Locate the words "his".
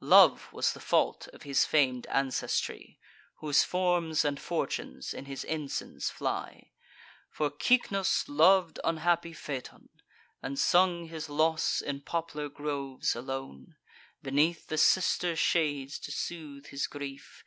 1.42-1.66, 5.26-5.44, 11.08-11.28, 16.68-16.86